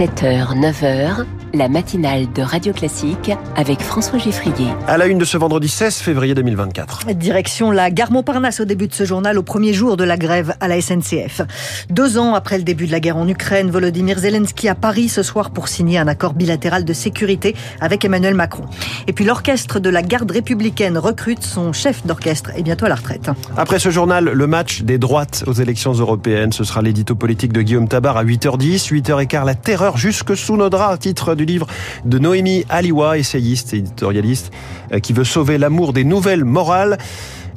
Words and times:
7h, 0.00 0.54
9h, 0.54 1.39
la 1.54 1.68
matinale 1.68 2.32
de 2.32 2.42
Radio 2.42 2.72
Classique 2.72 3.30
avec 3.56 3.80
François 3.80 4.18
Geffrier. 4.18 4.68
À 4.86 4.98
la 4.98 5.06
une 5.06 5.18
de 5.18 5.24
ce 5.24 5.36
vendredi 5.36 5.68
16 5.68 5.96
février 5.96 6.34
2024. 6.34 7.06
Direction 7.14 7.70
la 7.70 7.90
gare 7.90 8.12
Montparnasse 8.12 8.60
au 8.60 8.64
début 8.64 8.88
de 8.88 8.94
ce 8.94 9.04
journal, 9.04 9.38
au 9.38 9.42
premier 9.42 9.72
jour 9.72 9.96
de 9.96 10.04
la 10.04 10.16
grève 10.16 10.54
à 10.60 10.68
la 10.68 10.80
SNCF. 10.80 11.42
Deux 11.90 12.18
ans 12.18 12.34
après 12.34 12.58
le 12.58 12.64
début 12.64 12.86
de 12.86 12.92
la 12.92 13.00
guerre 13.00 13.16
en 13.16 13.26
Ukraine, 13.26 13.70
Volodymyr 13.70 14.18
Zelensky 14.18 14.68
à 14.68 14.74
Paris 14.74 15.08
ce 15.08 15.22
soir 15.22 15.50
pour 15.50 15.68
signer 15.68 15.98
un 15.98 16.08
accord 16.08 16.34
bilatéral 16.34 16.84
de 16.84 16.92
sécurité 16.92 17.56
avec 17.80 18.04
Emmanuel 18.04 18.34
Macron. 18.34 18.64
Et 19.06 19.12
puis 19.12 19.24
l'orchestre 19.24 19.80
de 19.80 19.90
la 19.90 20.02
garde 20.02 20.30
républicaine 20.30 20.98
recrute 20.98 21.42
son 21.42 21.72
chef 21.72 22.06
d'orchestre 22.06 22.50
et 22.56 22.62
bientôt 22.62 22.86
à 22.86 22.88
la 22.88 22.94
retraite. 22.94 23.30
Après 23.56 23.78
ce 23.78 23.90
journal, 23.90 24.24
le 24.24 24.46
match 24.46 24.82
des 24.82 24.98
droites 24.98 25.44
aux 25.46 25.52
élections 25.52 25.92
européennes. 25.92 26.52
Ce 26.52 26.64
sera 26.64 26.82
l'édito 26.82 27.14
politique 27.14 27.52
de 27.52 27.62
Guillaume 27.62 27.88
Tabar 27.88 28.16
à 28.16 28.24
8h10. 28.24 28.92
8h15, 28.92 29.44
la 29.44 29.54
terreur 29.54 29.96
jusque 29.96 30.36
sous 30.36 30.56
nos 30.56 30.70
draps, 30.70 31.00
titre 31.00 31.34
du 31.40 31.46
livre 31.46 31.66
de 32.04 32.18
Noémie 32.18 32.66
Aliwa, 32.68 33.16
essayiste 33.16 33.72
et 33.72 33.78
éditorialiste, 33.78 34.52
euh, 34.92 34.98
qui 34.98 35.14
veut 35.14 35.24
sauver 35.24 35.56
l'amour 35.56 35.94
des 35.94 36.04
nouvelles 36.04 36.44
morales. 36.44 36.98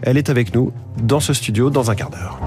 Elle 0.04 0.18
est 0.18 0.30
avec 0.30 0.56
nous 0.56 0.72
dans 1.02 1.20
ce 1.20 1.34
studio 1.34 1.70
dans 1.70 1.92
un 1.92 1.96
quart 1.96 2.10
d'heure. 2.10 2.40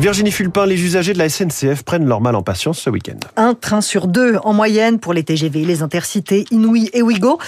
Virginie 0.00 0.32
Fulpin, 0.32 0.66
les 0.66 0.82
usagers 0.82 1.12
de 1.12 1.18
la 1.18 1.28
SNCF 1.28 1.84
prennent 1.84 2.06
leur 2.06 2.20
mal 2.20 2.34
en 2.34 2.42
patience 2.42 2.80
ce 2.80 2.90
week-end. 2.90 3.18
Un 3.36 3.54
train 3.54 3.80
sur 3.80 4.08
deux 4.08 4.36
en 4.42 4.52
moyenne 4.52 4.98
pour 4.98 5.14
les 5.14 5.22
TGV, 5.22 5.64
les 5.64 5.82
intercités 5.82 6.44
Inouï 6.50 6.90
et 6.92 7.02
Ouigo. 7.02 7.38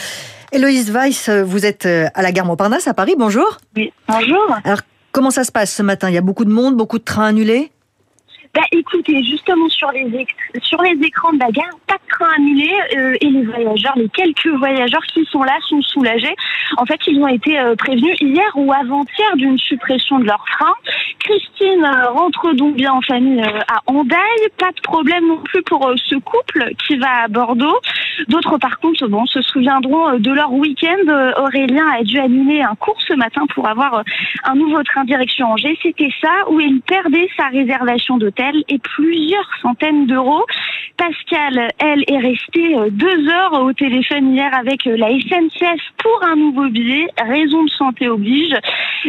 Héloïse 0.52 0.92
Weiss, 0.92 1.28
vous 1.28 1.66
êtes 1.66 1.86
euh, 1.86 2.06
à 2.14 2.22
la 2.22 2.30
gare 2.30 2.46
Montparnasse 2.46 2.86
à 2.86 2.94
Paris, 2.94 3.16
bonjour. 3.18 3.58
Oui, 3.76 3.92
bonjour. 4.08 4.56
Alors, 4.62 4.80
comment 5.10 5.30
ça 5.32 5.42
se 5.42 5.50
passe 5.50 5.74
ce 5.74 5.82
matin? 5.82 6.08
Il 6.08 6.14
y 6.14 6.18
a 6.18 6.22
beaucoup 6.22 6.44
de 6.44 6.52
monde, 6.52 6.76
beaucoup 6.76 6.98
de 6.98 7.04
trains 7.04 7.26
annulés? 7.26 7.72
Bah, 8.58 8.64
écoutez, 8.72 9.22
justement 9.22 9.68
sur 9.68 9.92
les, 9.92 10.26
sur 10.62 10.82
les 10.82 10.98
écrans 11.06 11.32
de 11.32 11.38
la 11.38 11.52
gare, 11.52 11.70
pas 11.86 11.94
de 11.94 12.08
train 12.10 12.26
annulé 12.38 12.68
euh, 12.96 13.14
et 13.20 13.28
les 13.28 13.44
voyageurs, 13.44 13.92
les 13.94 14.08
quelques 14.08 14.48
voyageurs 14.48 15.04
qui 15.14 15.24
sont 15.26 15.44
là 15.44 15.56
sont 15.68 15.80
soulagés. 15.80 16.34
En 16.76 16.84
fait, 16.84 16.98
ils 17.06 17.20
ont 17.20 17.28
été 17.28 17.56
euh, 17.56 17.76
prévenus 17.76 18.16
hier 18.20 18.50
ou 18.56 18.72
avant-hier 18.72 19.36
d'une 19.36 19.58
suppression 19.58 20.18
de 20.18 20.24
leur 20.24 20.44
train. 20.44 20.72
Christine 21.20 21.84
euh, 21.84 22.10
rentre 22.10 22.52
donc 22.54 22.74
bien 22.74 22.94
en 22.94 23.00
famille 23.00 23.40
à 23.42 23.80
Andaille. 23.86 24.48
Pas 24.58 24.72
de 24.72 24.80
problème 24.82 25.28
non 25.28 25.38
plus 25.44 25.62
pour 25.62 25.92
ce 25.94 26.16
couple 26.16 26.72
qui 26.84 26.96
va 26.96 27.26
à 27.26 27.28
Bordeaux. 27.28 27.78
D'autres, 28.26 28.58
par 28.58 28.80
contre, 28.80 29.06
bon, 29.06 29.24
se 29.26 29.40
souviendront 29.40 30.18
de 30.18 30.32
leur 30.32 30.52
week-end. 30.52 31.32
Aurélien 31.36 31.86
a 31.96 32.02
dû 32.02 32.18
annuler 32.18 32.62
un 32.62 32.74
cours 32.74 33.00
ce 33.06 33.14
matin 33.14 33.46
pour 33.54 33.68
avoir 33.68 34.02
un 34.42 34.54
nouveau 34.56 34.82
train 34.82 35.04
direction 35.04 35.52
Angers. 35.52 35.78
C'était 35.80 36.10
ça 36.20 36.50
où 36.50 36.58
il 36.58 36.80
perdait 36.80 37.28
sa 37.36 37.46
réservation 37.46 38.18
d'hôtel 38.18 38.47
et 38.68 38.78
plusieurs 38.78 39.48
centaines 39.62 40.06
d'euros. 40.06 40.44
Pascal, 40.96 41.68
elle, 41.78 42.04
est 42.08 42.18
restée 42.18 42.76
euh, 42.76 42.88
deux 42.90 43.28
heures 43.28 43.62
au 43.62 43.72
téléphone 43.72 44.34
hier 44.34 44.50
avec 44.52 44.86
euh, 44.86 44.96
la 44.96 45.08
SNCF 45.08 45.80
pour 45.98 46.24
un 46.24 46.36
nouveau 46.36 46.68
billet. 46.68 47.06
Raison 47.18 47.64
de 47.64 47.70
santé 47.70 48.08
oblige. 48.08 48.54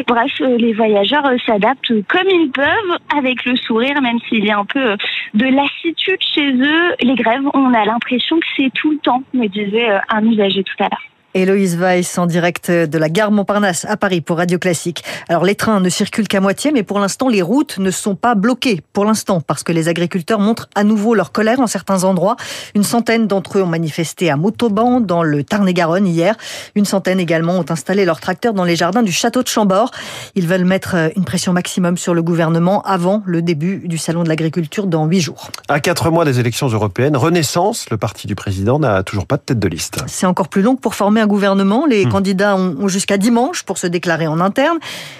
Bref, 0.07 0.31
euh, 0.41 0.57
les 0.57 0.73
voyageurs 0.73 1.25
s'adaptent 1.45 1.93
comme 2.07 2.29
ils 2.29 2.51
peuvent, 2.51 2.97
avec 3.17 3.43
le 3.45 3.55
sourire, 3.55 4.01
même 4.01 4.19
s'il 4.27 4.45
y 4.45 4.51
a 4.51 4.59
un 4.59 4.65
peu 4.65 4.95
de 5.33 5.45
lassitude 5.45 6.21
chez 6.21 6.51
eux. 6.51 6.95
Les 7.01 7.15
grèves, 7.15 7.47
on 7.53 7.73
a 7.73 7.85
l'impression 7.85 8.39
que 8.39 8.47
c'est 8.55 8.71
tout 8.73 8.91
le 8.91 8.97
temps, 8.99 9.23
me 9.33 9.47
disait 9.47 9.89
un 10.09 10.23
usager 10.25 10.63
tout 10.63 10.83
à 10.83 10.89
l'heure. 10.89 11.03
Héloïse 11.35 11.77
Weiss 11.77 12.17
en 12.17 12.25
direct 12.25 12.71
de 12.71 12.97
la 12.97 13.07
gare 13.07 13.29
Montparnasse 13.29 13.85
à 13.85 13.97
Paris 13.97 14.19
pour 14.21 14.37
Radio 14.37 14.57
Classique. 14.57 15.03
Alors 15.27 15.43
les 15.43 15.53
trains 15.53 15.79
ne 15.79 15.89
circulent 15.89 16.27
qu'à 16.27 16.41
moitié, 16.41 16.71
mais 16.71 16.81
pour 16.81 16.99
l'instant 16.99 17.29
les 17.29 17.43
routes 17.43 17.77
ne 17.77 17.91
sont 17.91 18.15
pas 18.15 18.33
bloquées. 18.33 18.81
Pour 18.93 19.05
l'instant, 19.05 19.39
parce 19.39 19.61
que 19.61 19.71
les 19.71 19.89
agriculteurs 19.89 20.39
montrent 20.39 20.69
à 20.73 20.83
nouveau 20.83 21.13
leur 21.13 21.31
colère 21.31 21.59
en 21.59 21.67
certains 21.67 22.03
endroits. 22.03 22.35
Une 22.73 22.83
centaine 22.83 23.27
d'entre 23.27 23.59
eux 23.59 23.61
ont 23.61 23.67
manifesté 23.67 24.31
à 24.31 24.37
Motoban 24.37 25.01
dans 25.01 25.21
le 25.21 25.43
Tarn-et-Garonne 25.43 26.07
hier. 26.07 26.35
Une 26.73 26.85
centaine 26.85 27.19
également 27.19 27.59
ont 27.59 27.65
installé 27.69 28.05
leurs 28.05 28.19
tracteurs 28.19 28.53
dans 28.53 28.63
les 28.63 28.75
jardins 28.75 29.03
du 29.03 29.11
château 29.11 29.43
de 29.43 29.47
Chambord. 29.47 29.91
Ils 30.33 30.47
veulent 30.47 30.65
mettre 30.65 30.95
une 31.15 31.25
pression 31.25 31.53
maximum 31.53 31.97
sur 31.97 32.15
le 32.15 32.23
gouvernement 32.23 32.81
avant 32.81 33.21
le 33.27 33.43
début 33.43 33.87
du 33.87 33.99
salon 33.99 34.23
de 34.23 34.29
l'agriculture 34.29 34.87
dans 34.87 35.05
huit 35.05 35.21
jours. 35.21 35.51
À 35.67 35.79
quatre 35.79 36.09
mois 36.09 36.25
des 36.25 36.39
élections 36.39 36.69
européennes, 36.69 37.15
Renaissance, 37.15 37.91
le 37.91 37.97
parti 37.97 38.25
du 38.25 38.33
président, 38.33 38.79
n'a 38.79 39.03
toujours 39.03 39.27
pas 39.27 39.37
de 39.37 39.43
tête 39.43 39.59
de 39.59 39.67
liste. 39.67 39.99
C'est 40.07 40.25
encore 40.25 40.47
plus 40.47 40.63
long 40.63 40.75
pour 40.75 40.95
former 40.95 41.18
un 41.19 41.27
gouvernement. 41.27 41.85
Les 41.85 42.05
hmm. 42.05 42.09
candidats 42.09 42.55
ont 42.55 42.87
jusqu'à 42.87 43.17
dimanche 43.17 43.63
pour 43.63 43.77
se 43.77 43.87
déclarer 43.87 44.27
en 44.27 44.39
interne. 44.39 44.77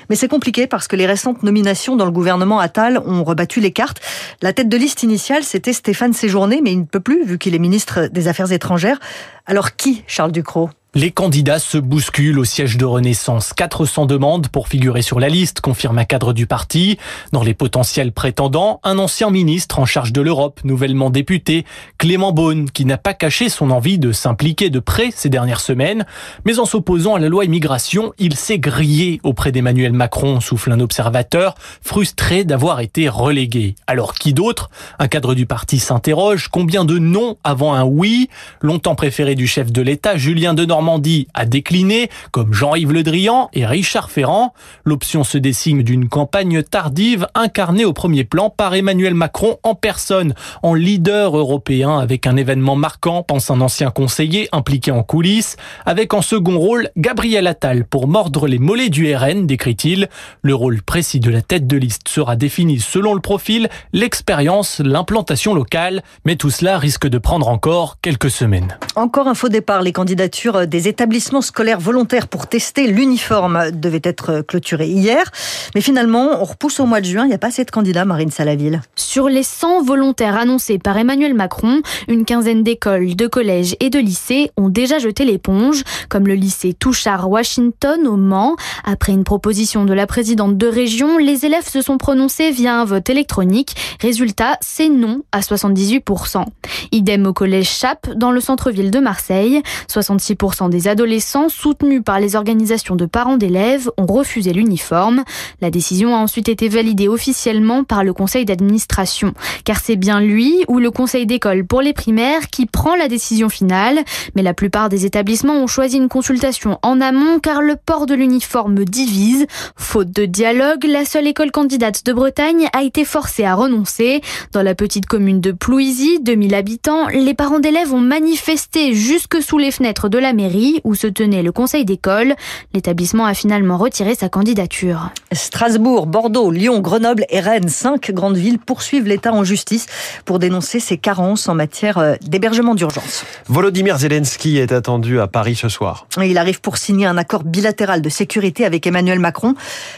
Mais 0.09 0.15
c'est 0.15 0.27
compliqué 0.27 0.67
parce 0.67 0.87
que 0.87 0.95
les 0.95 1.05
récentes 1.05 1.43
nominations 1.43 1.95
dans 1.95 2.05
le 2.05 2.11
gouvernement 2.11 2.59
Attal 2.59 2.99
ont 3.05 3.23
rebattu 3.23 3.59
les 3.59 3.71
cartes. 3.71 4.01
La 4.41 4.53
tête 4.53 4.69
de 4.69 4.77
liste 4.77 5.03
initiale, 5.03 5.43
c'était 5.43 5.73
Stéphane 5.73 6.13
Séjourné, 6.13 6.61
mais 6.63 6.71
il 6.71 6.79
ne 6.79 6.85
peut 6.85 6.99
plus 6.99 7.23
vu 7.23 7.37
qu'il 7.37 7.55
est 7.55 7.59
ministre 7.59 8.07
des 8.11 8.27
Affaires 8.27 8.51
étrangères. 8.51 8.99
Alors 9.45 9.75
qui, 9.75 10.03
Charles 10.07 10.31
Ducrot? 10.31 10.69
Les 10.95 11.11
candidats 11.11 11.59
se 11.59 11.77
bousculent 11.77 12.39
au 12.39 12.45
siège 12.45 12.75
de 12.75 12.83
Renaissance. 12.83 13.53
400 13.53 14.07
demandes 14.07 14.47
pour 14.47 14.67
figurer 14.67 15.03
sur 15.03 15.19
la 15.19 15.29
liste, 15.29 15.61
confirme 15.61 16.00
un 16.00 16.03
cadre 16.03 16.33
du 16.33 16.47
parti. 16.47 16.97
Dans 17.31 17.44
les 17.44 17.53
potentiels 17.53 18.11
prétendants, 18.11 18.79
un 18.83 18.97
ancien 18.97 19.29
ministre 19.29 19.78
en 19.78 19.85
charge 19.85 20.11
de 20.11 20.22
l'Europe, 20.22 20.61
nouvellement 20.63 21.11
député, 21.11 21.63
Clément 21.99 22.31
Beaune, 22.31 22.72
qui 22.72 22.85
n'a 22.85 22.97
pas 22.97 23.13
caché 23.13 23.49
son 23.49 23.69
envie 23.69 23.99
de 23.99 24.11
s'impliquer 24.11 24.72
de 24.72 24.79
près 24.79 25.11
ces 25.13 25.29
dernières 25.29 25.61
semaines. 25.61 26.07
Mais 26.45 26.57
en 26.57 26.66
s'opposant 26.66 27.13
à 27.13 27.19
la 27.19 27.29
loi 27.29 27.45
immigration, 27.45 28.11
il 28.17 28.35
s'est 28.35 28.57
grillé 28.57 29.19
auprès 29.22 29.51
d'Emmanuel 29.51 29.94
Macron, 29.94 30.39
souffle 30.39 30.72
un 30.72 30.79
observateur, 30.79 31.53
frustré 31.83 32.45
d'avoir 32.45 32.79
été 32.79 33.09
relégué. 33.09 33.75
Alors 33.85 34.16
qui 34.16 34.33
d'autre? 34.33 34.72
Un 34.97 35.07
cadre 35.07 35.35
du 35.35 35.45
parti 35.45 35.78
s'interroge. 35.78 36.47
Combien 36.47 36.83
de 36.83 36.97
non 36.97 37.38
avant 37.44 37.75
un 37.75 37.83
oui? 37.83 38.28
Longtemps 38.59 38.95
préféré 38.95 39.35
du 39.35 39.45
chef 39.45 39.72
de 39.72 39.83
l'État, 39.83 40.17
Julien 40.17 40.55
Denor 40.55 40.78
Normandie 40.79 41.28
a 41.34 41.45
décliné, 41.45 42.09
comme 42.31 42.53
Jean-Yves 42.53 42.94
Le 42.94 43.03
Drian 43.03 43.50
et 43.51 43.66
Richard 43.66 44.09
Ferrand. 44.09 44.53
L'option 44.85 45.25
se 45.25 45.38
dessine 45.38 45.84
d'une 45.84 46.07
campagne 46.07 46.63
tardive 46.63 47.28
incarnée 47.35 47.84
au 47.84 47.91
premier 47.91 48.23
plan 48.23 48.50
par 48.50 48.73
Emmanuel 48.75 49.13
Macron 49.13 49.57
en 49.63 49.75
personne, 49.75 50.34
en 50.63 50.73
leader 50.73 51.38
européen 51.38 52.00
avec 52.00 52.28
un 52.28 52.38
événement 52.38 52.78
marquant, 52.78 53.23
pense 53.23 53.51
un 53.51 53.59
ancien 53.59 53.91
conseiller 53.91 54.47
impliqué 54.53 54.91
en 54.91 55.03
coulisses, 55.03 55.57
avec 55.85 56.13
en 56.13 56.22
second 56.22 56.57
rôle 56.57 56.90
Gabriel 56.96 57.47
Attal 57.47 57.84
pour 57.84 58.07
mordre 58.07 58.47
les 58.47 58.57
mollets 58.57 58.88
du 58.88 59.13
RN, 59.13 59.47
décrit-il. 59.47 60.07
Le 60.41 60.56
rôle 60.56 60.81
précis 60.81 61.19
de 61.19 61.29
la 61.29 61.41
tête 61.41 61.67
de 61.67 61.75
liste 61.75 62.07
sera 62.07 62.38
défini 62.38 62.79
selon 62.79 63.13
le 63.13 63.19
profil, 63.19 63.67
l'expérience, 63.91 64.79
l'implantation 64.79 65.53
locale, 65.53 66.03
mais 66.23 66.38
tout 66.38 66.51
cela 66.51 66.78
risque 66.78 67.06
de 67.06 67.17
prendre 67.17 67.50
encore 67.50 67.97
quelques 68.01 68.31
semaines. 68.31 68.78
Encore 68.96 69.28
un 69.28 69.34
faux 69.34 69.50
départ, 69.50 69.81
les 69.81 69.91
candidatures 69.91 70.56
des 70.69 70.88
établissements 70.88 71.41
scolaires 71.41 71.80
volontaires 71.80 72.28
pour 72.28 72.47
tester 72.47 72.88
l'uniforme 72.88 73.72
devait 73.72 74.02
être 74.03 74.41
clôturé 74.41 74.88
hier. 74.88 75.31
Mais 75.75 75.81
finalement, 75.81 76.40
on 76.40 76.46
repousse 76.46 76.80
au 76.80 76.85
mois 76.85 77.02
de 77.02 77.06
juin. 77.06 77.25
Il 77.25 77.30
n'y 77.30 77.34
a 77.34 77.40
pas 77.40 77.47
assez 77.47 77.66
de 77.66 77.72
candidats, 77.72 78.06
Marine 78.06 78.31
Salaville. 78.31 78.81
Sur 78.96 79.28
les 79.28 79.44
100 79.44 79.84
volontaires 79.84 80.38
annoncés 80.38 80.79
par 80.79 80.97
Emmanuel 80.97 81.34
Macron, 81.34 81.81
une 82.08 82.25
quinzaine 82.25 82.63
d'écoles, 82.63 83.16
de 83.16 83.28
collèges 83.28 83.75
et 83.79 83.90
de 83.90 84.00
lycées 84.00 84.52
ont 84.58 84.69
déjà 84.69 85.00
jeté 85.00 85.25
l'éponge, 85.25 85.84
comme 86.08 86.28
le 86.28 86.35
lycée 86.35 86.74
Touchard-Washington 86.74 88.08
au 88.08 88.16
Mans. 88.16 88.56
Après 88.84 89.12
une 89.12 89.24
proposition 89.24 89.85
de 89.85 89.94
la 89.94 90.08
présidente 90.08 90.58
de 90.58 90.68
région, 90.68 91.18
les 91.18 91.46
élèves 91.46 91.68
se 91.68 91.81
sont 91.81 91.97
prononcés 91.97 92.52
via 92.52 92.79
un 92.79 92.85
vote 92.85 93.09
électronique. 93.09 93.75
Résultat, 94.00 94.58
c'est 94.62 94.90
non 94.90 95.24
à 95.31 95.40
78%. 95.40 96.46
Idem 96.91 97.25
au 97.25 97.34
collège 97.34 97.69
Chape 97.69 98.09
dans 98.16 98.31
le 98.31 98.40
centre-ville 98.40 98.91
de 98.91 99.00
Marseille. 99.00 99.62
66% 99.90 100.59
des 100.68 100.90
adolescents 100.90 101.47
soutenus 101.47 102.02
par 102.03 102.20
les 102.20 102.36
organisations 102.36 102.97
de 102.97 103.06
parents 103.06 103.38
d'élèves 103.38 103.90
ont 103.97 104.06
refusé 104.06 104.52
l'uniforme. 104.52 105.24
La 105.61 105.70
décision 105.72 106.14
a 106.14 106.20
ensuite 106.20 106.50
été 106.50 106.67
validée 106.67 107.08
officiellement 107.08 107.85
par 107.85 108.03
le 108.03 108.11
conseil 108.11 108.44
d'administration, 108.44 109.34
car 109.64 109.79
c'est 109.79 109.96
bien 109.96 110.20
lui 110.20 110.66
ou 110.67 110.79
le 110.79 110.91
conseil 110.91 111.26
d'école 111.26 111.66
pour 111.66 111.82
les 111.82 111.94
primaires 111.94 112.50
qui 112.50 112.66
prend 112.66 112.96
la 112.96 113.08
décision 113.08 113.47
finale. 113.47 114.00
Mais 114.35 114.41
la 114.41 114.53
plupart 114.53 114.90
des 114.90 115.06
établissements 115.06 115.64
ont 115.64 115.67
choisi 115.67 115.96
une 115.96 116.09
consultation 116.09 116.78
en 116.82 117.00
amont 117.00 117.40
car 117.40 117.62
le 117.62 117.78
port 117.78 118.05
de 118.05 118.16
l'uniforme 118.16 118.84
divise. 118.84 119.47
Faute 119.78 120.12
de 120.12 120.26
dialogue, 120.26 120.84
la 120.84 121.05
seule 121.05 121.28
école 121.28 121.52
candidate 121.52 122.05
de 122.05 122.12
Bretagne 122.12 122.67
a 122.73 122.84
été 122.84 123.05
forcée 123.05 123.46
à 123.46 123.55
renoncer. 123.55 124.22
Dans 124.52 124.64
la 124.64 124.76
petite 124.76 125.05
commune 125.05 125.40
de 125.40 125.52
Plouisy, 125.52 126.20
2000 126.22 126.53
habitants, 126.55 127.08
les 127.08 127.34
parents 127.34 127.59
d'élèves 127.59 127.94
ont 127.94 128.02
manifesté 128.02 128.94
jusque 128.94 129.41
sous 129.41 129.58
les 129.58 129.72
fenêtres 129.72 130.09
de 130.09 130.17
la 130.17 130.34
mairie 130.34 130.48
mairie 130.49 130.81
où 130.84 130.96
se 130.96 131.07
tenait 131.07 131.43
le 131.43 131.51
conseil 131.51 131.85
d'école. 131.85 132.35
L'établissement 132.73 133.25
a 133.25 133.34
finalement 133.34 133.78
retiré 133.78 134.16
sa 134.16 134.29
candidature. 134.29 135.11
Strasbourg, 135.31 136.07
Bordeaux, 136.07 136.49
Lyon, 136.49 136.79
Grenoble 136.79 137.25
et 137.29 137.40
Rennes, 137.40 137.69
cinq 137.69 138.11
grandes 138.11 138.37
villes 138.37 138.59
poursuivent 138.59 139.07
l'État 139.07 139.31
en 139.31 139.43
justice 139.43 139.85
pour 140.25 140.40
dénoncer 140.40 140.79
ses 140.79 140.97
carences 140.97 141.47
en 141.47 141.55
matière 141.55 141.97
euh, 141.99 142.16
d'hébergement 142.22 142.73
d'urgence. 142.73 143.25
Volodymyr 143.47 143.97
Zelensky 143.97 144.57
est 144.57 144.72
attendu 144.72 145.19
à 145.19 145.28
Paris 145.28 145.55
ce 145.55 145.69
soir. 145.69 146.07
Il 146.23 146.37
arrive 146.37 146.61
pour 146.61 146.78
signer 146.78 147.05
un 147.05 147.17
accord 147.17 147.43
bilatéral 147.43 148.02
de 148.02 148.09
sécurité 148.09 148.66
avec 148.66 148.87
Emmanuel 148.87 149.19
Macron. 149.19 149.53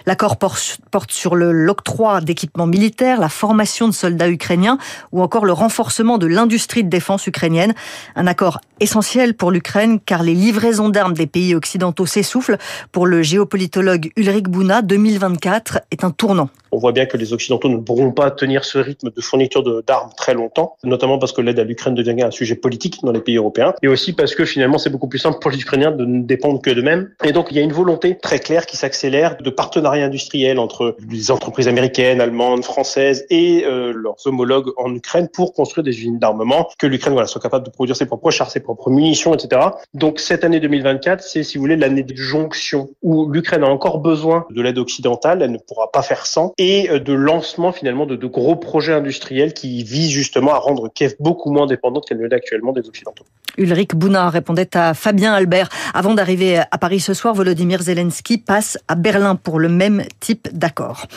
L'accord 0.06 0.38
porte 0.38 1.12
sur 1.12 1.36
l'octroi 1.36 2.22
d'équipements 2.22 2.68
militaires, 2.68 3.20
la 3.20 3.30
formation 3.30 3.88
de 3.88 3.94
soldats 3.94 4.30
ukrainiens 4.30 4.78
ou 5.12 5.22
encore 5.22 5.46
le 5.46 5.54
renforcement 5.54 6.18
de 6.18 6.28
l'industrie 6.28 6.84
de 6.84 6.90
défense 6.90 7.28
ukrainienne. 7.28 7.74
Un 8.16 8.28
accord 8.28 8.60
essentiel 8.80 9.36
pour 9.36 9.52
l'Ukraine 9.52 10.00
car 10.00 10.24
les 10.24 10.34
livraisons 10.42 10.90
d'armes 10.90 11.14
des 11.14 11.28
pays 11.28 11.56
occidentaux 11.56 12.06
s'essoufflent. 12.06 12.58
Pour 12.92 13.06
le 13.06 13.22
géopolitologue 13.22 14.12
Ulrich 14.18 14.50
Bouna, 14.50 14.82
2024 14.82 15.82
est 15.92 16.04
un 16.04 16.12
tournant. 16.12 16.50
On 16.72 16.78
voit 16.78 16.92
bien 16.92 17.06
que 17.06 17.18
les 17.18 17.34
Occidentaux 17.34 17.70
ne 17.70 17.78
pourront 17.78 18.12
pas 18.12 18.32
tenir 18.32 18.66
ce 18.66 18.78
rythme 18.78 19.12
de 19.12 19.22
fourniture 19.22 19.64
d'armes 19.84 20.12
très 20.16 20.34
longtemps, 20.34 20.78
notamment 20.84 21.20
parce 21.20 21.32
que 21.32 21.42
l'aide 21.42 21.60
à 21.60 21.64
l'Ukraine 21.64 21.96
devient 21.96 22.24
un 22.24 22.32
sujet 22.32 22.56
politique 22.56 23.00
dans 23.04 23.12
les 23.12 23.22
pays 23.22 23.38
européens, 23.38 23.74
et 23.82 23.88
aussi 23.88 24.14
parce 24.14 24.36
que 24.36 24.46
finalement 24.46 24.78
c'est 24.78 24.90
beaucoup 24.90 25.08
plus 25.08 25.20
simple 25.20 25.40
pour 25.40 25.52
les 25.52 25.60
Ukrainiens 25.60 25.92
de 25.92 26.06
ne 26.06 26.24
dépendre 26.24 26.62
que 26.62 26.70
d'eux-mêmes. 26.70 27.12
Et 27.24 27.32
donc 27.32 27.48
il 27.52 27.58
y 27.58 27.60
a 27.60 27.64
une 27.64 27.74
volonté 27.74 28.18
très 28.18 28.40
claire 28.40 28.66
qui 28.66 28.78
s'accélère 28.78 29.38
de 29.38 29.50
partenariat 29.50 30.06
industriel 30.06 30.60
entre 30.60 30.96
les 31.10 31.32
entreprises 31.32 31.68
américaines, 31.68 32.22
allemandes, 32.22 32.64
françaises 32.64 33.26
et 33.30 33.64
euh, 33.66 33.92
leurs 33.94 34.16
homologues 34.26 34.72
en 34.78 34.94
Ukraine 34.94 35.28
pour 35.32 35.54
construire 35.54 35.84
des 35.84 35.92
usines 35.92 36.20
d'armement, 36.20 36.70
que 36.78 36.88
l'Ukraine 36.88 37.26
soit 37.26 37.42
capable 37.42 37.66
de 37.66 37.72
produire 37.72 37.96
ses 37.96 38.06
propres 38.06 38.32
chars, 38.32 38.50
ses 38.50 38.60
propres 38.60 38.90
munitions, 38.90 39.34
etc. 39.34 39.62
Donc 39.94 40.20
cette 40.20 40.44
année 40.44 40.60
2024, 40.60 41.22
c'est 41.22 41.44
si 41.44 41.58
vous 41.58 41.64
voulez 41.64 41.76
l'année 41.76 42.04
de 42.04 42.16
jonction 42.16 42.90
où 43.02 43.30
l'Ukraine 43.30 43.64
a 43.64 43.68
encore 43.68 44.00
besoin 44.00 44.46
de 44.50 44.62
l'aide 44.62 44.78
occidentale, 44.78 45.42
elle 45.42 45.52
ne 45.52 45.58
pourra 45.58 45.92
pas 45.92 46.02
faire 46.02 46.26
sans 46.26 46.54
et 46.62 46.92
euh, 46.92 47.00
de 47.00 47.14
lancement 47.14 47.72
finalement 47.72 48.06
de, 48.06 48.16
gros 48.28 48.56
projets 48.56 48.94
industriels 48.94 49.54
qui 49.54 49.84
visent 49.84 50.12
justement 50.12 50.54
à 50.54 50.60
rendre 50.60 50.90
Kiev 50.94 51.16
beaucoup 51.20 51.52
moins 51.52 51.66
dépendante 51.66 52.08
qu'elle 52.08 52.20
ne 52.20 52.28
l'est 52.28 52.36
actuellement 52.36 52.72
des 52.72 52.88
Occidentaux. 52.88 53.26
Ulrich 53.58 53.96
Bouna 53.96 54.30
répondait 54.30 54.76
à 54.76 54.94
Fabien 54.94 55.34
Albert. 55.34 55.70
Avant 55.94 56.14
d'arriver 56.14 56.60
à 56.60 56.78
Paris 56.78 57.00
ce 57.00 57.14
soir, 57.14 57.34
Volodymyr 57.34 57.82
Zelensky 57.82 58.38
passe 58.38 58.78
à 58.88 58.96
Berlin 58.96 59.36
pour 59.36 59.60
le 59.60 59.70
même 59.70 60.04
type 60.20 60.48
d'accord. 60.54 61.08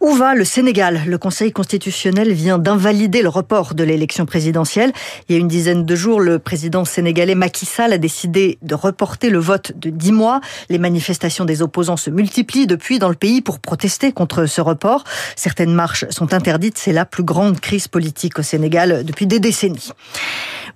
Où 0.00 0.14
va 0.14 0.34
le 0.34 0.44
Sénégal? 0.44 1.02
Le 1.06 1.18
Conseil 1.18 1.52
constitutionnel 1.52 2.32
vient 2.32 2.58
d'invalider 2.58 3.22
le 3.22 3.28
report 3.28 3.74
de 3.74 3.84
l'élection 3.84 4.26
présidentielle. 4.26 4.92
Il 5.28 5.34
y 5.34 5.38
a 5.38 5.40
une 5.40 5.48
dizaine 5.48 5.84
de 5.84 5.96
jours, 5.96 6.20
le 6.20 6.38
président 6.38 6.84
sénégalais 6.84 7.34
Macky 7.34 7.66
Sall 7.66 7.92
a 7.92 7.98
décidé 7.98 8.58
de 8.62 8.74
reporter 8.74 9.30
le 9.30 9.38
vote 9.38 9.72
de 9.76 9.90
dix 9.90 10.12
mois. 10.12 10.40
Les 10.68 10.78
manifestations 10.78 11.44
des 11.44 11.62
opposants 11.62 11.96
se 11.96 12.10
multiplient 12.10 12.66
depuis 12.66 12.98
dans 12.98 13.08
le 13.08 13.14
pays 13.14 13.40
pour 13.40 13.58
protester 13.58 14.12
contre 14.12 14.46
ce 14.46 14.60
report. 14.60 15.04
Certaines 15.36 15.74
marches 15.74 16.04
sont 16.10 16.34
interdites. 16.34 16.78
C'est 16.78 16.92
la 16.92 17.04
plus 17.04 17.24
grande 17.24 17.60
crise 17.60 17.88
politique 17.88 18.38
au 18.38 18.42
Sénégal 18.42 19.04
depuis 19.04 19.26
des 19.26 19.40
décennies. 19.40 19.90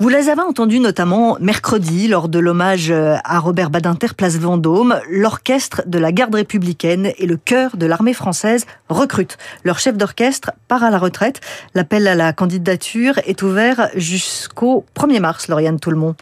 Vous 0.01 0.09
les 0.09 0.29
avez 0.29 0.43
entendus 0.43 0.79
notamment 0.89 1.37
mercredi 1.39 2.09
lors 2.09 2.31
de 2.31 2.39
l'hommage 2.39 2.91
à 2.91 3.39
Robert 3.41 3.69
Badinter, 3.69 4.15
place 4.17 4.39
Vendôme. 4.39 4.99
L'orchestre 5.11 5.83
de 5.85 5.99
la 5.99 6.13
garde 6.13 6.35
républicaine 6.35 7.13
et 7.19 7.27
le 7.27 7.37
chœur 7.37 7.77
de 7.77 7.85
l'armée 7.85 8.15
française 8.15 8.65
recrutent. 8.89 9.37
Leur 9.65 9.79
chef 9.79 9.99
d'orchestre 9.99 10.53
part 10.67 10.83
à 10.83 10.91
la 10.91 10.97
retraite. 10.97 11.43
L'appel 11.75 12.09
à 12.09 12.15
la 12.15 12.33
candidature 12.33 13.19
est 13.27 13.43
ouvert 13.43 13.91
jusqu'au 13.97 14.87
1er 14.97 15.21
mars, 15.21 15.49
Lauriane 15.49 15.79
Toulmont. 15.79 16.15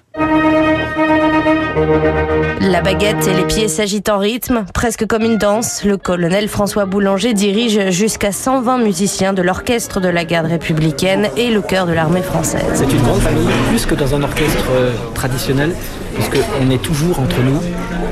La 2.63 2.81
baguette 2.81 3.29
et 3.29 3.35
les 3.35 3.45
pieds 3.45 3.69
s'agitent 3.69 4.09
en 4.09 4.19
rythme, 4.19 4.65
presque 4.73 5.07
comme 5.07 5.25
une 5.25 5.37
danse. 5.37 5.85
Le 5.85 5.99
colonel 5.99 6.49
François 6.49 6.87
Boulanger 6.87 7.35
dirige 7.35 7.91
jusqu'à 7.91 8.33
120 8.33 8.79
musiciens 8.79 9.35
de 9.35 9.43
l'orchestre 9.43 10.01
de 10.01 10.09
la 10.09 10.25
garde 10.25 10.47
républicaine 10.47 11.29
et 11.37 11.51
le 11.51 11.61
chœur 11.61 11.87
de 11.87 11.93
l'armée 11.93 12.23
française. 12.23 12.65
C'est 12.73 12.91
une 12.91 13.03
grande 13.03 13.21
famille, 13.21 13.47
plus 13.69 13.85
que 13.85 13.95
dans 13.95 14.15
un 14.15 14.23
orchestre 14.23 14.65
euh, 14.71 14.95
traditionnel, 15.15 15.75
parce 16.15 16.31
qu'on 16.31 16.71
est 16.71 16.81
toujours 16.81 17.21
entre 17.21 17.41
nous, 17.43 17.61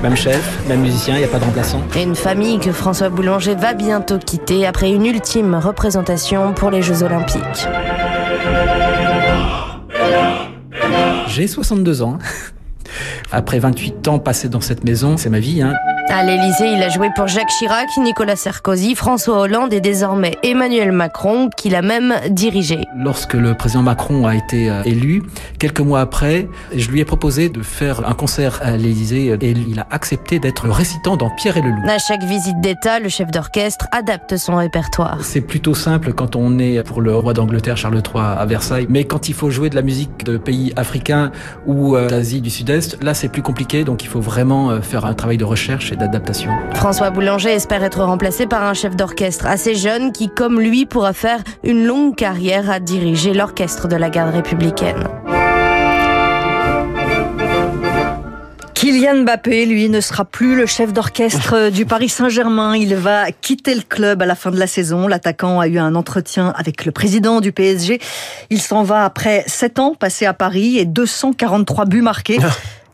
même 0.03 0.17
chef, 0.17 0.59
même 0.69 0.81
musicien, 0.81 1.15
il 1.15 1.21
n'y 1.21 1.25
a 1.25 1.29
pas 1.29 1.39
de 1.39 1.45
remplaçant. 1.45 1.81
Et 1.97 2.03
une 2.03 2.17
famille 2.17 2.59
que 2.59 2.71
François 2.71 3.09
Boulanger 3.09 3.55
va 3.55 3.73
bientôt 3.73 4.19
quitter 4.19 4.67
après 4.67 4.91
une 4.91 5.07
ultime 5.07 5.55
représentation 5.55 6.53
pour 6.53 6.71
les 6.71 6.83
Jeux 6.83 7.03
Olympiques. 7.03 7.67
J'ai 11.29 11.47
62 11.47 12.03
ans. 12.03 12.19
Après 13.37 13.59
28 13.59 14.07
ans 14.07 14.21
passés 14.21 14.49
dans 14.49 14.61
cette 14.61 14.85
maison, 14.85 15.17
c'est 15.17 15.29
ma 15.29 15.41
vie. 15.41 15.61
Hein. 15.61 15.75
À 16.11 16.23
l'Elysée, 16.23 16.73
il 16.73 16.83
a 16.83 16.91
joué 16.91 17.09
pour 17.17 17.27
Jacques 17.27 17.49
Chirac, 17.49 17.89
Nicolas 17.97 18.37
Sarkozy, 18.37 18.95
François 18.95 19.41
Hollande 19.41 19.73
et 19.73 19.81
désormais 19.81 20.37
Emmanuel 20.43 20.93
Macron, 20.93 21.49
qu'il 21.57 21.75
a 21.75 21.83
même 21.83 22.15
dirigé. 22.31 22.85
Lorsque 22.97 23.33
le 23.33 23.55
président 23.55 23.83
Macron 23.83 24.27
a 24.27 24.37
été 24.37 24.71
euh, 24.71 24.83
élu, 24.85 25.23
quelques 25.59 25.81
mois 25.81 26.01
après, 26.01 26.49
je 26.77 26.91
lui 26.91 27.01
ai 27.01 27.05
proposé 27.05 27.49
de 27.49 27.63
faire 27.63 28.07
un 28.07 28.13
concert 28.13 28.61
à 28.63 28.77
l'Elysée 28.77 29.37
et 29.41 29.51
il 29.51 29.81
a 29.81 29.87
accepté 29.91 30.39
d'être 30.39 30.69
récitant 30.69 31.17
dans 31.17 31.31
Pierre 31.31 31.57
et 31.57 31.63
le 31.63 31.71
Loup. 31.71 31.83
À 31.89 31.99
chaque 31.99 32.23
visite 32.23 32.61
d'État, 32.61 33.01
le 33.01 33.09
chef 33.09 33.31
d'orchestre 33.31 33.87
adapte 33.91 34.37
son 34.37 34.57
répertoire. 34.57 35.19
C'est 35.23 35.41
plutôt 35.41 35.75
simple 35.75 36.13
quand 36.13 36.37
on 36.37 36.59
est 36.59 36.83
pour 36.83 37.01
le 37.01 37.17
roi 37.17 37.33
d'Angleterre 37.33 37.79
Charles 37.79 38.03
III 38.15 38.25
à 38.39 38.45
Versailles, 38.45 38.87
mais 38.91 39.05
quand 39.05 39.29
il 39.29 39.35
faut 39.35 39.51
jouer 39.51 39.71
de 39.71 39.75
la 39.75 39.83
musique 39.83 40.25
de 40.25 40.37
pays 40.37 40.73
africains 40.77 41.33
ou 41.67 41.97
euh, 41.97 42.09
d'Asie 42.09 42.43
du 42.43 42.51
Sud-Est, 42.51 43.03
là 43.03 43.15
c'est 43.15 43.29
plus 43.29 43.43
compliqué, 43.43 43.85
donc 43.85 44.05
il 44.05 44.09
faut 44.09 44.21
vraiment 44.21 44.71
euh, 44.71 44.81
faire 44.83 45.07
un 45.07 45.15
travail 45.15 45.39
de 45.39 45.45
recherche 45.45 45.94
d'adaptation. 45.97 46.51
François 46.75 47.11
Boulanger 47.11 47.53
espère 47.53 47.85
être 47.85 48.03
remplacé 48.03 48.47
par 48.47 48.65
un 48.65 48.75
chef 48.75 48.97
d'orchestre 48.97 49.47
assez 49.47 49.75
jeune 49.75 50.13
qui, 50.13 50.29
comme 50.29 50.61
lui, 50.61 50.87
pourra 50.87 51.13
faire 51.13 51.41
une 51.63 51.85
longue 51.85 52.15
carrière 52.15 52.71
à 52.71 52.81
diriger 52.81 53.35
l'orchestre 53.35 53.89
de 53.89 53.97
la 53.97 54.11
garde 54.11 54.35
républicaine. 54.35 55.09
Kylian 58.85 59.23
Mbappé, 59.23 59.65
lui, 59.65 59.89
ne 59.89 60.03
sera 60.03 60.27
plus 60.27 60.55
le 60.57 60.67
chef 60.67 60.93
d'orchestre 60.93 61.71
du 61.71 61.87
Paris 61.87 62.11
Saint-Germain. 62.11 62.77
Il 62.77 62.95
va 62.97 63.33
quitter 63.33 63.75
le 63.75 63.81
club 63.81 64.21
à 64.21 64.27
la 64.27 64.35
fin 64.35 64.51
de 64.51 64.59
la 64.59 64.67
saison. 64.67 65.09
L'attaquant 65.09 65.59
a 65.59 65.69
eu 65.69 65.79
un 65.79 65.95
entretien 65.95 66.53
avec 66.55 66.85
le 66.85 66.93
président 66.93 67.41
du 67.41 67.51
PSG. 67.51 67.99
Il 68.51 68.61
s'en 68.61 68.83
va 68.83 69.07
après 69.07 69.43
7 69.47 69.79
ans 69.79 69.95
passés 69.95 70.27
à 70.27 70.35
Paris 70.35 70.77
et 70.77 70.85
243 70.85 71.87
buts 71.87 72.03
marqués. 72.03 72.39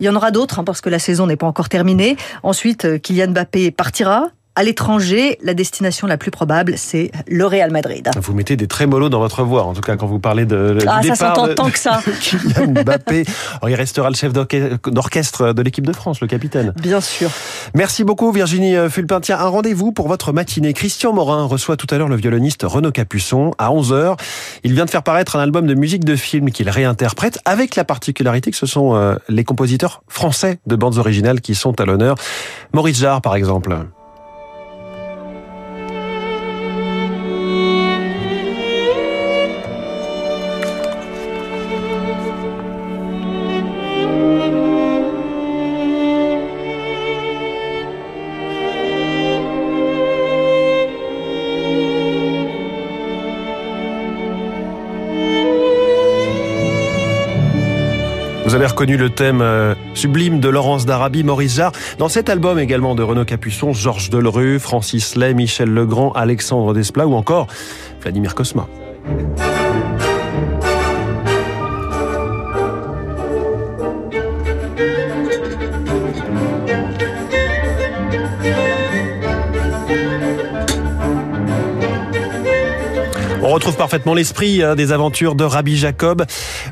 Il 0.00 0.06
y 0.06 0.08
en 0.08 0.16
aura 0.16 0.30
d'autres 0.30 0.58
hein, 0.58 0.64
parce 0.64 0.80
que 0.80 0.88
la 0.88 0.98
saison 0.98 1.26
n'est 1.26 1.36
pas 1.36 1.46
encore 1.46 1.68
terminée. 1.68 2.16
Ensuite, 2.42 2.86
euh, 2.86 2.98
Kylian 2.98 3.28
Mbappé 3.28 3.70
partira 3.70 4.30
à 4.56 4.62
l'étranger, 4.62 5.38
la 5.42 5.54
destination 5.54 6.06
la 6.06 6.18
plus 6.18 6.30
probable, 6.30 6.74
c'est 6.76 7.10
le 7.28 7.46
Real 7.46 7.70
Madrid. 7.70 8.10
Vous 8.20 8.34
mettez 8.34 8.56
des 8.56 8.66
trémolos 8.66 9.08
dans 9.08 9.20
votre 9.20 9.44
voix, 9.44 9.64
en 9.64 9.74
tout 9.74 9.80
cas 9.80 9.96
quand 9.96 10.06
vous 10.06 10.18
parlez 10.18 10.44
de, 10.44 10.78
ah, 10.86 11.00
du 11.00 11.08
ça 11.08 11.14
s'entend 11.14 11.46
de, 11.46 11.52
tant 11.52 11.70
que 11.70 11.78
ça. 11.78 12.00
Mbappé. 12.66 13.24
Alors, 13.60 13.70
il 13.70 13.74
restera 13.74 14.10
le 14.10 14.16
chef 14.16 14.32
d'orchestre 14.32 15.52
de 15.52 15.62
l'équipe 15.62 15.86
de 15.86 15.92
France, 15.92 16.20
le 16.20 16.26
capitaine. 16.26 16.72
Bien 16.76 17.00
sûr. 17.00 17.30
Merci 17.74 18.04
beaucoup 18.04 18.32
Virginie 18.32 18.74
Fulpin. 18.88 19.20
Tiens, 19.20 19.38
un 19.38 19.48
rendez-vous 19.48 19.92
pour 19.92 20.08
votre 20.08 20.32
matinée. 20.32 20.72
Christian 20.72 21.12
Morin 21.12 21.44
reçoit 21.44 21.76
tout 21.76 21.86
à 21.90 21.98
l'heure 21.98 22.08
le 22.08 22.16
violoniste 22.16 22.64
Renaud 22.64 22.92
Capuçon 22.92 23.52
à 23.58 23.70
11h. 23.70 24.18
Il 24.64 24.74
vient 24.74 24.84
de 24.84 24.90
faire 24.90 25.02
paraître 25.02 25.36
un 25.36 25.40
album 25.40 25.66
de 25.66 25.74
musique 25.74 26.04
de 26.04 26.16
film 26.16 26.50
qu'il 26.50 26.68
réinterprète 26.68 27.38
avec 27.44 27.76
la 27.76 27.84
particularité 27.84 28.50
que 28.50 28.56
ce 28.56 28.66
sont 28.66 28.94
euh, 28.94 29.14
les 29.28 29.44
compositeurs 29.44 30.02
français 30.08 30.58
de 30.66 30.76
bandes 30.76 30.98
originales 30.98 31.40
qui 31.40 31.54
sont 31.54 31.80
à 31.80 31.84
l'honneur. 31.84 32.16
Maurice 32.72 32.98
Jarre 32.98 33.22
par 33.22 33.36
exemple. 33.36 33.76
Vous 58.50 58.56
avez 58.56 58.66
reconnu 58.66 58.96
le 58.96 59.10
thème 59.10 59.44
sublime 59.94 60.40
de 60.40 60.48
Laurence 60.48 60.84
d'Arabie, 60.84 61.22
Maurice 61.22 61.54
Jarre. 61.54 61.70
Dans 61.98 62.08
cet 62.08 62.28
album 62.28 62.58
également 62.58 62.96
de 62.96 63.04
Renaud 63.04 63.24
Capuçon, 63.24 63.72
Georges 63.72 64.10
Delerue, 64.10 64.58
Francis 64.58 65.14
Lay, 65.14 65.34
Michel 65.34 65.72
Legrand, 65.72 66.10
Alexandre 66.14 66.74
Desplat 66.74 67.06
ou 67.06 67.14
encore 67.14 67.46
Vladimir 68.02 68.34
Cosma. 68.34 68.66
On 83.50 83.54
retrouve 83.54 83.76
parfaitement 83.76 84.14
l'esprit 84.14 84.62
hein, 84.62 84.76
des 84.76 84.92
aventures 84.92 85.34
de 85.34 85.42
Rabbi 85.42 85.76
Jacob. 85.76 86.24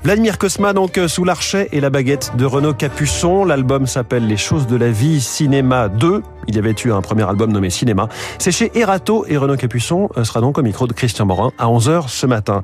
Vladimir 0.05 0.39
Kosma, 0.39 0.73
donc, 0.73 1.01
sous 1.09 1.25
l'archet 1.25 1.69
et 1.73 1.81
la 1.81 1.91
baguette 1.91 2.37
de 2.37 2.45
Renaud 2.45 2.73
Capuçon. 2.73 3.45
L'album 3.45 3.89
s'appelle 3.89 4.29
Les 4.29 4.37
choses 4.37 4.69
de 4.69 4.77
la 4.77 4.93
vie, 4.93 5.21
Cinéma 5.21 5.89
2. 5.89 6.23
Il 6.47 6.55
y 6.55 6.59
avait 6.61 6.77
eu 6.85 6.93
un 6.93 7.03
premier 7.03 7.29
album 7.29 7.51
nommé 7.51 7.69
Cinéma. 7.71 8.09
C'est 8.39 8.53
chez 8.53 8.71
Erato 8.79 9.27
et 9.27 9.37
Renaud 9.37 9.57
Capuçon 9.57 10.09
sera 10.23 10.41
donc 10.41 10.57
au 10.57 10.63
micro 10.63 10.87
de 10.87 10.93
Christian 10.93 11.27
Morin 11.27 11.51
à 11.59 11.67
11h 11.67 12.07
ce 12.07 12.27
matin. 12.27 12.63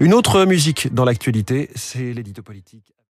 Une 0.00 0.14
autre 0.14 0.44
musique 0.46 0.92
dans 0.92 1.04
l'actualité, 1.04 1.70
c'est 1.76 2.12
l'édito 2.12 2.42
politique. 2.42 2.94